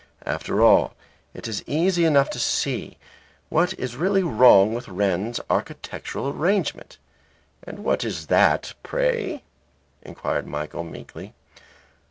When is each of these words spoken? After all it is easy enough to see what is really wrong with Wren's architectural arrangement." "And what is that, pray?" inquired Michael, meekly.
After 0.25 0.63
all 0.63 0.95
it 1.35 1.47
is 1.47 1.63
easy 1.67 2.05
enough 2.05 2.31
to 2.31 2.39
see 2.39 2.97
what 3.49 3.73
is 3.77 3.95
really 3.97 4.23
wrong 4.23 4.73
with 4.73 4.87
Wren's 4.87 5.39
architectural 5.47 6.27
arrangement." 6.27 6.97
"And 7.61 7.83
what 7.83 8.03
is 8.03 8.25
that, 8.25 8.73
pray?" 8.81 9.43
inquired 10.01 10.47
Michael, 10.47 10.83
meekly. 10.83 11.35